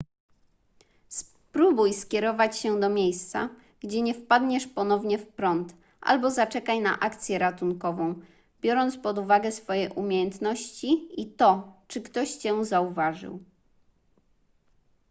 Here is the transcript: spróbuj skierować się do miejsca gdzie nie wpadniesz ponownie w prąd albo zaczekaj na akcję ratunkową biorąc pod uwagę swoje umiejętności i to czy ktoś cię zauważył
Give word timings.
spróbuj 1.07 1.93
skierować 1.93 2.57
się 2.59 2.79
do 2.79 2.89
miejsca 2.89 3.49
gdzie 3.81 4.01
nie 4.01 4.13
wpadniesz 4.13 4.67
ponownie 4.67 5.17
w 5.17 5.25
prąd 5.27 5.73
albo 6.01 6.29
zaczekaj 6.31 6.81
na 6.81 6.99
akcję 6.99 7.39
ratunkową 7.39 8.19
biorąc 8.61 8.97
pod 8.97 9.17
uwagę 9.17 9.51
swoje 9.51 9.89
umiejętności 9.93 11.09
i 11.21 11.31
to 11.33 11.73
czy 11.87 12.01
ktoś 12.01 12.33
cię 12.35 12.65
zauważył 12.65 13.43